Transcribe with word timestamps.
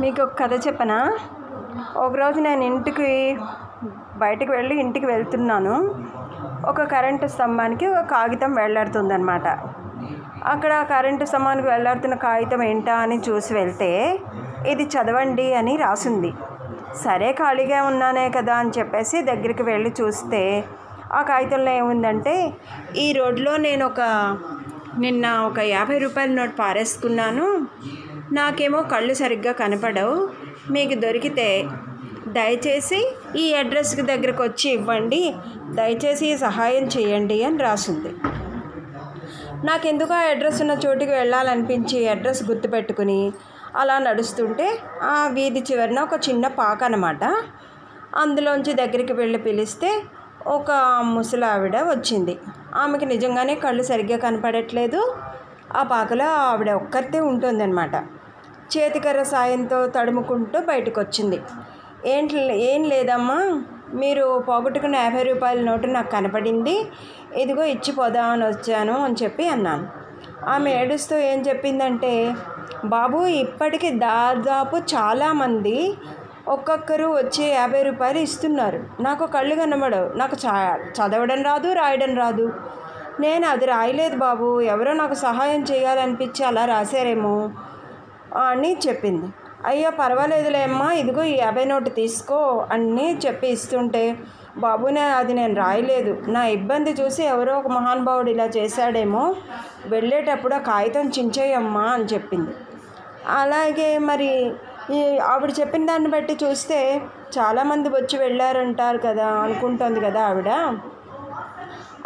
మీకు 0.00 0.22
ఒక 0.22 0.32
కథ 0.38 0.52
చెప్పనా? 0.66 1.18
ఒకరోజు 1.96 2.40
నేను 2.40 2.62
ఇంటికి 2.64 3.38
బయటికి 4.16 4.50
వెళ్ళి 4.50 4.80
ఇంటికి 4.80 5.06
వెళ్తున్నాను. 5.06 5.74
ఒక 6.68 6.82
కరెంటు 6.82 7.26
స్తంభానికి 7.26 7.86
ఒక 7.86 8.00
కాగితం 8.00 8.54
వేలాడుతుందన్నమాట 8.54 9.46
అక్కడ 10.44 10.82
కరెంటు 10.82 11.24
స్తంభానికి 11.24 11.68
వెళ్ళాడుతున్న 11.68 12.14
కాగితం 12.14 12.62
ఏంటా 12.62 12.96
అని 12.96 13.18
చూసి 13.28 13.54
వెళ్తే 13.54 14.20
ఇది 14.68 14.84
చదవండి 14.84 15.54
అని 15.54 15.76
రాసింది. 15.76 16.32
సరే 17.04 17.32
ఖాళీగా 17.32 17.82
ఉన్నానే 17.82 18.30
కదా 18.30 18.56
అని 18.56 18.70
చెప్పేసి 18.78 19.22
దగ్గరికి 19.22 19.62
వెళ్ళి 19.62 19.92
చూస్తే 20.00 20.64
ఆ 21.12 21.22
కాగితంలో 21.22 21.70
ఏముందంటే 21.70 22.52
ఈ 22.96 23.12
రోడ్లో 23.12 23.56
నేను 23.56 23.86
ఒక 23.86 24.00
నిన్న 24.98 25.26
ఒక 25.32 25.58
యాభై 25.58 25.98
రూపాయల 25.98 26.30
నోట్ 26.30 26.58
పారేసుకున్నాను. 26.58 27.66
నాకేమో 28.32 28.82
కళ్ళు 28.82 29.14
సరిగ్గా 29.14 29.52
కనపడవు. 29.52 30.28
మీకు 30.70 30.94
దొరికితే 30.94 31.68
దయచేసి 32.28 33.12
ఈ 33.36 33.54
అడ్రస్కి 33.54 34.02
దగ్గరకు 34.02 34.42
వచ్చి 34.42 34.70
ఇవ్వండి. 34.70 35.34
దయచేసి 35.70 36.38
సహాయం 36.38 36.82
చేయండి 36.82 37.44
అని 37.44 37.58
రాసింది. 37.58 38.08
నాకెందుకు 39.66 40.12
ఆ 40.12 40.18
అడ్రస్ 40.18 40.60
ఉన్న 40.60 40.76
చోటుకి 40.86 41.10
వెళ్ళాలనిపించి 41.10 42.08
అడ్రస్ 42.08 42.42
గుర్తుపెట్టుకుని 42.42 43.32
అలా 43.76 43.98
నడుస్తుంటే 43.98 44.78
ఆ 45.02 45.26
వీధి 45.32 45.60
చివరన 45.60 46.00
ఒక 46.00 46.28
చిన్న 46.28 46.46
పాక 46.46 46.84
అనమాట 46.84 47.24
అందులోంచి 48.16 48.72
దగ్గరికి 48.72 49.12
వెళ్ళి 49.12 49.38
పిలిస్తే 49.38 50.02
ఒక 50.46 50.70
ముసలావిడ 51.02 51.76
వచ్చింది. 51.76 52.38
ఆమెకి 52.74 53.06
నిజంగానే 53.06 53.54
కళ్ళు 53.54 53.82
సరిగ్గా 53.82 54.18
కనపడట్లేదు. 54.18 55.14
ఆ 55.76 55.82
పాకలో 55.82 56.24
ఆవిడ 56.24 56.70
ఒక్కరితే 56.70 57.20
ఉంటుందన్నమాట. 57.20 57.96
చేతికర్ర 58.76 59.22
సాయంతో 59.22 59.86
తడుముకుంటూ 59.86 60.60
బయటకు 60.60 61.00
వచ్చింది 61.00 61.40
ఏంటి 62.06 62.54
ఏం 62.54 62.84
లేదమ్మా. 62.84 63.62
మీరు 63.94 64.44
పోగొట్టుకున్న 64.48 64.96
యాభై 64.96 65.22
రూపాయల 65.22 65.60
నోటు 65.60 65.86
నాకు 65.86 66.10
కనపడింది. 66.10 66.86
ఇదిగో 67.36 67.64
ఇచ్చిపోదామని 67.64 68.44
వచ్చాను 68.46 68.98
అని 69.04 69.14
చెప్పి 69.22 69.48
అన్నాను. 69.48 69.88
ఆమె 70.48 70.70
ఏడుస్తూ 70.72 71.16
ఏం 71.16 71.40
చెప్పిందంటే 71.40 72.34
బాబు 72.84 73.26
ఇప్పటికి 73.26 73.90
దాదాపు 73.90 74.76
చాలామంది 74.76 75.94
ఒక్కొక్కరు 76.50 77.06
వచ్చి 77.06 77.44
యాభై 77.44 77.82
రూపాయలు 77.82 78.18
ఇస్తున్నారు. 78.18 78.84
నాకు 79.00 79.26
కళ్ళు 79.26 79.54
కనబడవు. 79.54 80.18
నాకు 80.18 80.36
చదవడం 80.98 81.42
రాదు 81.42 81.72
రాయడం 81.72 82.16
రాదు. 82.18 82.52
నేను 83.20 83.48
అది 83.48 83.66
రాయలేదు 83.66 84.16
బాబు. 84.16 84.60
ఎవరో 84.60 84.92
నాకు 84.92 85.14
సహాయం 85.14 85.62
చేయాలనిపించి 85.62 86.44
అలా 86.44 86.64
రాశారేమో 86.64 87.50
అని 88.36 88.76
చెప్పింది. 88.88 89.32
అయ్యో 89.64 89.90
పర్వాలేదులే 89.90 90.62
అమ్మా. 90.62 90.92
ఇదిగో 90.92 91.22
ఈ 91.22 91.38
యాభై 91.38 91.64
నోటు 91.64 91.88
తీసుకో 91.88 92.66
అని 92.72 93.18
చెప్పి 93.18 93.48
ఇస్తుంటే 93.48 94.16
బాబునే 94.56 95.00
అది 95.00 95.32
నేను 95.32 95.54
రాయలేదు. 95.54 96.22
నా 96.28 96.44
ఇబ్బంది 96.46 96.90
చూసి 96.90 97.24
ఎవరో 97.24 97.58
ఒక 97.58 97.66
మహానుభావుడు 97.66 98.30
ఇలా 98.30 98.44
చేశాడేమో. 98.44 99.34
వెళ్ళేటప్పుడు 99.86 100.54
ఆ 100.54 100.58
కాగితం 100.58 101.08
చించేయమ్మా 101.18 101.82
అని 101.82 102.04
చెప్పింది. 102.04 102.50
అలాగే 103.28 103.98
మరి 103.98 104.52
ఈ 104.96 105.00
ఆవిడ 105.32 105.50
చెప్పిన 105.60 105.82
దాన్ని 105.86 106.08
బట్టి 106.14 106.34
చూస్తే 106.42 106.78
చాలామంది 107.36 107.88
వచ్చి 107.96 108.16
వెళ్ళారంటారు 108.18 108.98
కదా 109.06 109.26
అనుకుంటుంది 109.44 110.00
కదా 110.06 110.20
ఆవిడ. 110.30 110.50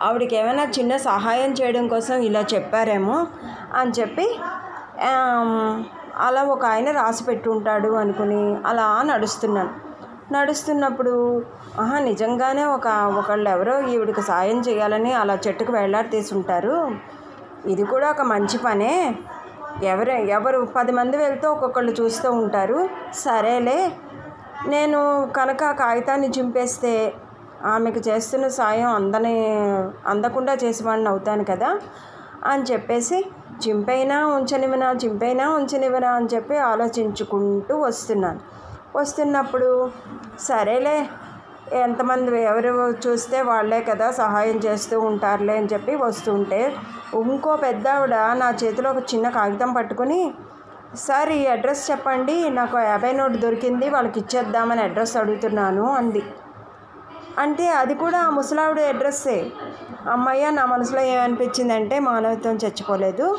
ఆవిడకి 0.07 0.35
ఏమైనా 0.41 0.65
చిన్న 0.77 0.93
సహాయం 1.11 1.51
చేయడం 1.53 1.85
కోసం 1.89 2.17
ఇలా 2.29 2.43
చెప్పారేమో 2.55 3.17
అని 3.81 3.93
చెప్పి 3.99 4.27
అలా 6.27 6.43
ఒక 6.55 6.65
ఆయన 6.73 6.89
రాసి 7.01 7.23
పెట్టుంటాడు 7.25 7.91
అనుకుని 8.03 8.43
అలా 8.71 8.87
నడుస్తున్నాను. 9.13 9.73
నడుస్తున్నప్పుడు 10.35 11.15
ఆహా 11.83 11.97
నిజంగానే 12.11 12.65
ఒక 12.77 12.89
ఒకళ్ళు 13.21 13.49
ఎవరో 13.55 13.75
ఈవిడికి 13.93 14.23
సాయం 14.31 14.59
చేయాలని 14.69 15.13
అలా 15.23 15.35
చెట్టుకు 15.47 15.73
వేలాడతీసి 15.73 16.33
ఉంటారు 16.39 16.77
ఇది 17.73 17.85
కూడా 17.93 18.07
ఒక 18.15 18.23
మంచి 18.33 18.59
పనే. 18.59 18.95
ఎవరు 19.93 20.13
ఎవరు 20.37 20.59
పది 20.77 20.93
మంది 20.93 21.17
వెళ్తూ 21.17 21.47
ఒక్కొక్కళ్ళు 21.51 21.93
చూస్తూ 22.01 22.29
ఉంటారు. 22.33 22.79
సరేలే 23.25 23.79
నేను 24.69 25.01
కనుక 25.37 25.71
కాగితాన్ని 25.73 26.29
చింపేస్తే 26.29 26.93
ఆమెకు 27.65 28.01
చేస్తున్న 28.09 28.47
సాయం 28.49 28.91
అందని 28.91 29.35
అందకుండా 30.07 30.55
చేసేవాడిని 30.63 31.09
అవుతాను 31.09 31.45
కదా 31.45 31.71
అని 32.45 32.63
చెప్పేసి 32.63 33.19
చింపైనా 33.65 34.17
ఉంచనివనా 34.37 34.89
చింపైనా 35.05 35.45
ఉంచనివనా 35.51 36.11
అని 36.11 36.29
చెప్పి 36.35 36.57
ఆలోచించుకుంటూ 36.71 37.75
వస్తున్నాను. 37.83 38.41
వస్తున్నప్పుడు 38.97 39.71
సరేలే 40.39 40.97
ఎంతమంది 41.73 42.43
ఎవరు 42.43 42.95
చూస్తే 43.07 43.43
వాళ్ళే 43.43 43.81
కదా 43.81 44.11
సహాయం 44.11 44.57
చేస్తూ 44.57 45.01
ఉంటారులే 45.01 45.57
అని 45.57 45.67
చెప్పి 45.67 45.97
వస్తుంటే 45.97 46.77
ఇంకో 47.15 47.57
పెద్ద 47.57 47.89
ఆవిడ 47.89 48.15
నా 48.15 48.51
చేతిలో 48.63 48.91
ఒక 48.91 49.03
చిన్న 49.15 49.29
కాగితం 49.29 49.73
పట్టుకుని 49.73 50.35
సార్ 50.95 51.31
ఈ 51.31 51.47
అడ్రస్ 51.47 51.91
చెప్పండి 51.91 52.51
నాకు 52.51 52.79
యాభై 52.79 53.13
నోటు 53.13 53.37
దొరికింది 53.37 53.89
వాళ్ళకి 53.89 54.19
ఇచ్చేద్దామని 54.19 54.83
అడ్రస్ 54.83 55.17
అడుగుతున్నాను 55.17 55.93
అంది. 55.93 56.23
అంటే 57.39 57.69
అది 57.69 57.95
కూడా 57.95 58.19
ఆ 58.19 58.31
ముసలావిడ 58.31 58.81
అడ్రస్సే. 58.81 59.53
అమ్మయ్య 60.09 60.51
నా 60.51 60.65
మనసులో 60.65 61.01
ఏమనిపించిందంటే 61.01 61.99
మానవత్వం 61.99 62.57
చచ్చిపోలేదు 62.57 63.39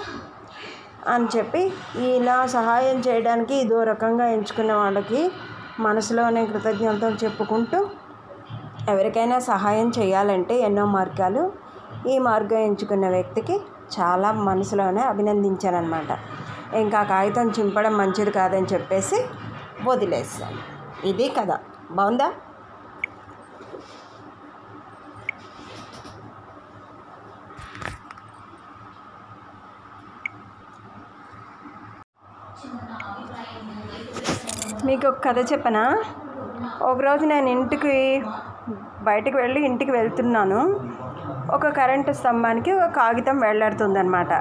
అని 1.08 1.28
చెప్పి 1.38 1.74
ఇలా 1.98 2.46
సహాయం 2.46 3.00
చేయడానికి 3.00 3.56
ఇదో 3.56 3.84
రకంగా 3.84 4.28
ఎంచుకున్న 4.28 4.74
వాళ్ళకి 4.74 5.32
మనసులోనే 5.80 6.46
కృతజ్ఞతలు 6.46 7.18
చెప్పుకుంటూ 7.26 7.90
ఎవరికైనా 8.92 9.38
సహాయం 9.52 9.88
చేయాలంటే 10.00 10.56
ఎన్నో 10.68 10.86
మార్గాలు. 10.86 11.44
ఈ 12.10 12.16
మార్గం 12.28 12.58
ఎంచుకున్న 12.58 13.06
వ్యక్తికి 13.10 13.56
చాలా 13.96 14.32
మనసులోనే 14.48 15.02
అభినందించానమాట 15.02 16.12
ఇంకా 16.76 17.04
కాగితం 17.04 17.48
చింపడం 17.50 17.94
మంచిది 17.98 18.32
కాదని 18.32 18.68
చెప్పేసి 18.74 19.20
వదిలేసాను 19.84 20.60
ఇది 21.08 21.28
కథ. 21.38 21.52
బాగుందా? 21.92 22.30
మీకు 34.86 35.08
ఒక 35.08 35.20
కథ 35.26 35.40
చెప్పనా? 35.52 35.84
ఒకరోజు 36.82 37.26
నేను 37.26 37.48
ఇంటికి 37.50 37.96
బయటకు 39.10 39.38
వెళ్ళి 39.38 39.60
ఇంటికి 39.66 39.92
వెళ్తున్నాను. 39.92 40.62
ఒక 41.54 41.68
కరెంటు 41.80 42.12
స్తంభానికి 42.12 42.72
ఒక 42.78 42.88
కాగితం 43.00 43.38
వేలాడుతుందన్నమాట 43.40 44.34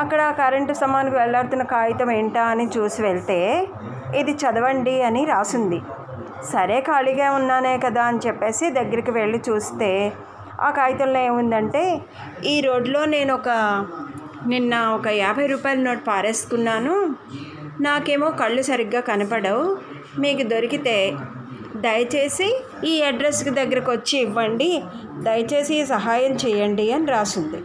అక్కడ 0.00 0.20
కరెంటు 0.38 0.72
స్తంభానికి 0.72 1.16
వెళ్ళాడుతున్న 1.16 1.64
కాగితం 1.74 2.10
ఏంటా 2.12 2.42
అని 2.52 2.66
చూసి 2.76 3.00
వెళ్తే 3.02 3.38
ఇది 4.16 4.32
చదవండి 4.42 4.94
అని 5.02 5.22
రాసుంది. 5.24 5.78
సరే 6.52 6.76
ఖాళీగా 6.80 7.28
ఉన్నానే 7.30 7.74
కదా 7.78 8.02
అని 8.10 8.20
చెప్పేసి 8.26 8.64
దగ్గరికి 8.70 9.10
వెళ్ళి 9.10 9.38
చూస్తే 9.48 9.90
ఆ 10.60 10.68
కాగితంలో 10.70 11.20
ఏముందంటే 11.20 11.82
ఈ 12.44 12.54
రోడ్లో 12.60 13.00
నేను 13.14 13.32
ఒక 13.34 13.50
నిన్న 14.46 14.74
ఒక 14.96 15.08
యాభై 15.22 15.46
రూపాయల 15.46 15.78
నోట్ 15.78 16.02
పారేసుకున్నాను. 16.08 16.94
నాకేమో 17.80 18.28
కళ్ళు 18.40 18.62
సరిగ్గా 18.62 19.00
కనపడవు. 19.00 19.64
మీకు 20.18 20.44
దొరికితే 20.48 20.96
దయచేసి 21.76 22.62
ఈ 22.84 23.02
అడ్రస్కి 23.02 23.50
దగ్గరకు 23.50 23.90
వచ్చి 23.90 24.18
ఇవ్వండి. 24.18 24.82
దయచేసి 25.18 25.86
సహాయం 25.86 26.32
చేయండి 26.32 26.92
అని 26.92 27.06
రాసింది. 27.06 27.56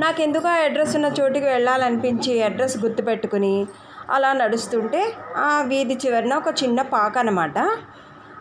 నాకెందుకు 0.00 0.48
ఆ 0.48 0.52
అడ్రస్ 0.52 0.96
ఉన్న 0.96 1.10
చోటుకి 1.20 1.44
వెళ్ళాలనిపించి 1.44 2.42
అడ్రస్ 2.42 2.78
గుర్తుపెట్టుకుని 2.78 3.66
అలా 4.10 4.32
నడుస్తుంటే 4.32 5.12
ఆ 5.36 5.62
వీధి 5.66 5.94
చివరన 5.94 6.34
ఒక 6.34 6.54
చిన్న 6.62 6.82
పాక 6.82 7.18
అనమాట 7.18 7.58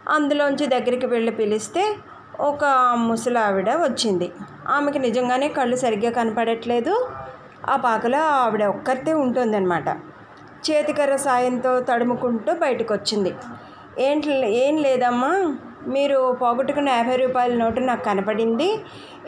అందులోంచి 0.10 0.68
దగ్గరికి 0.68 1.06
వెళ్ళి 1.06 1.31
పిలిస్తే 1.31 1.95
ఒక 2.39 2.66
ముసలావిడ 2.95 3.69
వచ్చింది. 3.69 4.31
ఆమెకి 4.68 5.00
నిజంగానే 5.00 5.48
కళ్ళు 5.48 5.75
సరిగ్గా 5.75 6.12
కనపడట్లేదు. 6.12 7.09
ఆ 7.69 7.75
పాకలో 7.75 8.19
ఆవిడ 8.19 8.63
ఒక్కరితే 8.63 9.13
ఉంటుందన్నమాట. 9.13 9.89
చేతికర్ర 10.69 11.16
సాయంతో 11.16 11.80
తడుముకుంటూ 11.80 12.54
బయటకు 12.54 12.94
వచ్చింది 12.94 13.33
ఏంటి 14.00 14.56
ఏం 14.56 14.78
లేదమ్మా. 14.78 15.56
మీరు 15.88 16.38
పోగొట్టుకున్న 16.42 16.90
యాభై 16.90 17.16
రూపాయల 17.16 17.54
నోటు 17.54 17.80
నాకు 17.80 18.04
కనపడింది. 18.04 18.80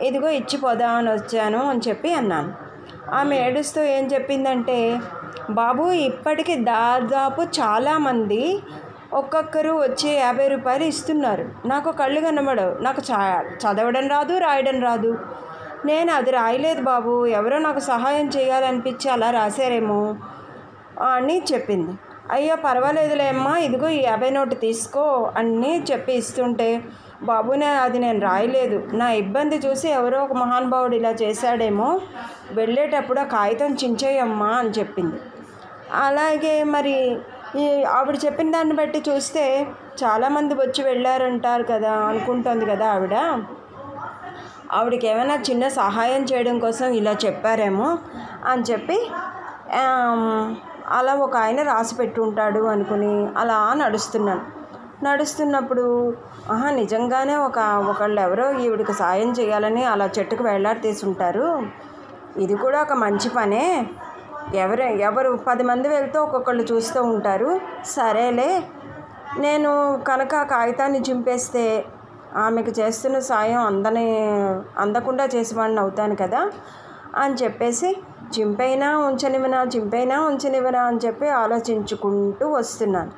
ఇదిగో 0.02 0.30
ఇచ్చిపోదామని 0.30 1.10
వచ్చాను 1.10 1.70
అని 1.70 1.80
చెప్పి 1.88 2.14
అన్నాను. 2.14 2.54
ఆమె 3.14 3.38
ఏడుస్తూ 3.38 3.84
ఏం 3.84 4.06
చెప్పిందంటే 4.06 5.00
బాబు 5.50 5.84
ఇప్పటికి 5.84 6.56
దాదాపు 6.56 7.42
చాలామంది 7.42 8.60
ఒక్కొక్కరు 9.14 9.72
వచ్చి 9.72 10.10
యాభై 10.10 10.48
రూపాయలు 10.48 10.84
ఇస్తున్నారు. 10.84 11.50
నాకు 11.66 11.92
కళ్ళు 11.92 12.22
కనబడవు. 12.22 12.84
నాకు 12.84 13.02
చదవడం 13.42 14.08
రాదు 14.08 14.38
రాయడం 14.38 14.84
రాదు. 14.84 15.20
నేను 15.86 16.14
అది 16.14 16.32
రాయలేదు 16.32 16.82
బాబు. 16.82 17.26
ఎవరో 17.26 17.58
నాకు 17.58 17.80
సహాయం 17.80 18.28
చేయాలనిపించి 18.28 19.10
అలా 19.10 19.32
రాశారేమో 19.32 20.16
అని 21.02 21.42
చెప్పింది. 21.54 21.98
అయ్యో 22.32 22.56
పర్వాలేదులే 22.56 23.28
అమ్మా. 23.30 23.58
ఇదిగో 23.58 23.88
ఈ 23.90 24.04
యాభై 24.04 24.30
నోటు 24.30 24.56
తీసుకో 24.56 25.34
అని 25.38 25.84
చెప్పి 25.92 26.14
ఇస్తుంటే 26.14 26.84
బాబునే 27.24 27.66
అది 27.66 28.00
నేను 28.00 28.20
రాయలేదు. 28.20 28.90
నా 28.94 29.12
ఇబ్బంది 29.12 29.56
చూసి 29.56 29.90
ఎవరో 29.90 30.24
ఒక 30.24 30.34
మహానుభావుడు 30.34 30.96
ఇలా 30.96 31.10
చేశాడేమో. 31.10 32.02
వెళ్ళేటప్పుడు 32.52 33.20
ఆ 33.20 33.24
కాగితం 33.24 33.74
చించేయమ్మా 33.74 34.48
అని 34.48 34.70
చెప్పింది. 34.70 35.16
అలాగే 35.94 36.64
మరి 36.64 37.18
ఈ 37.56 37.84
ఆవిడ 37.84 38.16
చెప్పిన 38.26 38.52
దాన్ని 38.52 38.76
బట్టి 38.76 39.04
చూస్తే 39.10 39.68
చాలామంది 40.04 40.54
వచ్చి 40.54 40.84
వెళ్ళారంటారు 40.84 41.64
కదా 41.64 41.92
అనుకుంటుంది 41.92 42.66
కదా 42.66 42.88
ఆవిడ. 42.92 43.14
ఆవిడకి 44.72 45.08
ఏమైనా 45.08 45.36
చిన్న 45.36 45.68
సహాయం 45.68 46.24
చేయడం 46.24 46.60
కోసం 46.60 46.88
ఇలా 46.88 47.16
చెప్పారేమో 47.26 47.98
అని 48.46 48.62
చెప్పి 48.62 49.10
అలా 50.90 51.14
ఒక 51.16 51.38
ఆయన 51.38 51.62
రాసి 51.62 51.96
పెట్టుంటాడు 51.96 52.60
అనుకుని 52.60 53.28
అలా 53.38 53.74
నడుస్తున్నాను. 53.74 54.42
నడుస్తున్నప్పుడు 55.04 56.14
ఆహా 56.52 56.70
నిజంగానే 56.70 57.36
ఒక 57.36 57.60
ఒకళ్ళు 57.60 58.22
ఎవరో 58.22 58.52
ఈవిడికి 58.52 58.94
సాయం 58.94 59.32
చేయాలని 59.32 59.84
అలా 59.84 60.10
చెట్టుకు 60.20 60.44
వేలాడతీసి 60.44 61.06
ఉంటారు 61.06 61.64
ఇది 62.38 62.56
కూడా 62.56 62.82
ఒక 62.82 62.94
మంచి 62.94 63.30
పనే. 63.30 63.88
ఎవరు 64.56 64.84
ఎవరు 64.84 65.40
పది 65.48 65.64
మంది 65.64 65.88
వెళ్తే 65.88 66.20
ఒక్కొక్కళ్ళు 66.20 66.64
చూస్తూ 66.64 67.04
ఉంటారు. 67.04 67.62
సరేలే. 67.86 68.64
నేను 69.38 70.00
కనుక 70.08 70.36
ఆ 70.36 70.44
కాగితాన్ని 70.44 71.00
చింపేస్తే 71.00 71.86
ఆమెకు 72.36 72.70
చేస్తున్న 72.70 73.20
సాయం 73.20 73.62
అందని 73.62 74.20
అందకుండా 74.78 75.26
చేసేవాడిని 75.36 75.80
అవుతాను 75.80 76.16
కదా. 76.16 76.50
అని 77.16 77.36
చెప్పేసి 77.42 77.90
చింపైనా 78.36 78.90
ఉంచనివనా 79.08 79.60
చింపైనా 79.74 80.16
ఉంచనివనా 80.22 80.82
అని 80.82 81.00
చెప్పి 81.06 81.28
ఆలోచించుకుంటూ 81.42 82.46
వస్తున్నాను. 82.54 83.12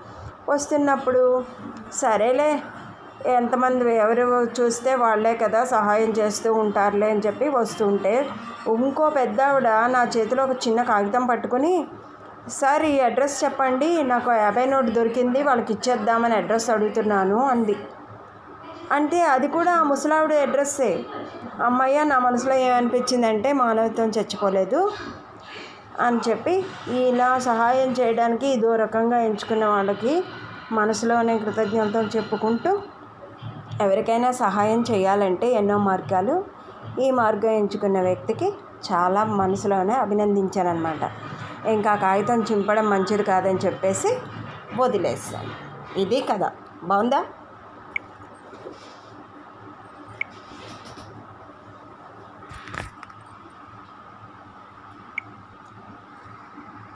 వస్తున్నప్పుడు 0.49 1.23
సరేలే 2.01 2.49
ఎంతమంది 3.37 3.93
ఎవరు 3.97 4.25
చూస్తే 4.57 4.91
వాళ్ళే 4.95 5.33
కదా 5.35 5.61
సహాయం 5.75 6.11
చేస్తూ 6.19 6.49
ఉంటారులే 6.53 7.07
అని 7.13 7.23
చెప్పి 7.27 7.45
వస్తుంటే 7.49 8.13
ఇంకో 8.75 9.05
పెద్ద 9.09 9.39
ఆవిడ 9.41 9.69
నా 9.95 10.01
చేతిలో 10.15 10.41
ఒక 10.43 10.55
చిన్న 10.65 10.79
కాగితం 10.83 11.23
పట్టుకుని 11.27 11.73
సార్ 12.49 12.83
ఈ 12.85 12.95
అడ్రస్ 12.99 13.35
చెప్పండి 13.43 13.89
నాకు 14.03 14.29
యాభై 14.37 14.65
నోటు 14.65 14.91
దొరికింది 14.91 15.39
వాళ్ళకి 15.43 15.71
ఇచ్చేద్దామని 15.73 16.35
అడ్రస్ 16.35 16.67
అడుగుతున్నాను 16.69 17.39
అంది. 17.45 17.75
అంటే 18.91 19.21
అది 19.21 19.47
కూడా 19.47 19.71
ఆ 19.73 19.83
ముసలావిడ 19.83 20.33
అడ్రస్సే. 20.33 21.05
అమ్మయ్య 21.63 22.03
నా 22.03 22.19
మనసులో 22.19 22.55
ఏమనిపించిందంటే 22.55 23.53
మానవత్వం 23.53 24.09
చచ్చిపోలేదు 24.09 24.91
అని 25.99 26.19
చెప్పి 26.29 26.65
ఇలా 26.89 27.39
సహాయం 27.39 27.91
చేయడానికి 27.91 28.47
ఇదో 28.47 28.75
రకంగా 28.75 29.19
ఎంచుకున్న 29.19 29.65
వాళ్ళకి 29.65 30.23
మనసులోనే 30.71 31.37
కృతజ్ఞతలు 31.37 32.09
చెప్పుకుంటూ 32.17 32.71
ఎవరికైనా 33.81 34.31
సహాయం 34.31 34.85
చేయాలంటే 34.91 35.51
ఎన్నో 35.51 35.77
మార్గాలు. 35.77 36.45
ఈ 36.99 37.11
మార్గం 37.11 37.49
ఎంచుకున్న 37.49 38.01
వ్యక్తికి 38.01 38.47
చాలా 38.93 39.23
మనసులోనే 39.23 39.93
అభినందించానమాట 39.93 41.03
ఇంకా 41.67 41.95
కాగితం 41.95 42.41
చింపడం 42.41 42.89
మంచిది 42.89 43.23
కాదని 43.23 43.59
చెప్పేసి 43.65 44.17
వదిలేస్తాను 44.75 45.51
ఇది 45.99 46.21
కథ. 46.21 46.43
బాగుందా? 46.83 47.25